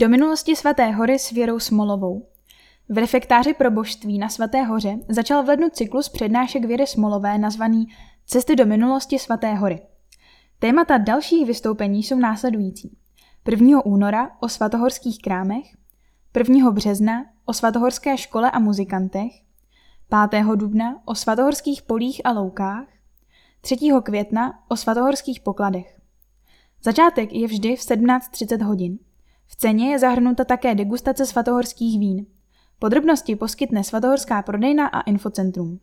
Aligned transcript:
Do 0.00 0.08
minulosti 0.08 0.56
svaté 0.56 0.90
hory 0.90 1.18
s 1.18 1.30
Věrou 1.30 1.58
Smolovou. 1.58 2.28
V 2.88 2.98
refektáři 2.98 3.54
pro 3.54 3.70
božství 3.70 4.18
na 4.18 4.28
Svaté 4.28 4.62
hoře 4.62 4.98
začal 5.08 5.42
v 5.42 5.48
lednu 5.48 5.68
cyklus 5.70 6.08
přednášek 6.08 6.64
Věry 6.64 6.86
Smolové 6.86 7.38
nazvaný 7.38 7.86
Cesty 8.26 8.56
do 8.56 8.66
minulosti 8.66 9.18
svaté 9.18 9.54
hory. 9.54 9.80
Témata 10.58 10.98
dalších 10.98 11.46
vystoupení 11.46 12.02
jsou 12.02 12.18
následující. 12.18 12.96
1. 13.50 13.86
února 13.86 14.30
o 14.40 14.48
svatohorských 14.48 15.22
krámech, 15.22 15.64
1. 16.36 16.70
března 16.70 17.24
o 17.44 17.52
svatohorské 17.52 18.18
škole 18.18 18.50
a 18.50 18.58
muzikantech, 18.58 19.32
5. 20.30 20.44
dubna 20.54 21.02
o 21.04 21.14
svatohorských 21.14 21.82
polích 21.82 22.20
a 22.24 22.32
loukách, 22.32 22.86
3. 23.60 23.76
května 24.02 24.58
o 24.68 24.76
svatohorských 24.76 25.40
pokladech. 25.40 26.00
Začátek 26.82 27.32
je 27.32 27.46
vždy 27.46 27.76
v 27.76 27.80
17.30 27.80 28.64
hodin. 28.64 28.98
V 29.48 29.56
ceně 29.56 29.90
je 29.90 29.98
zahrnuta 29.98 30.44
také 30.44 30.74
degustace 30.74 31.26
svatohorských 31.26 31.98
vín. 31.98 32.26
Podrobnosti 32.78 33.36
poskytne 33.36 33.84
svatohorská 33.84 34.42
prodejna 34.42 34.86
a 34.86 35.00
infocentrum. 35.00 35.80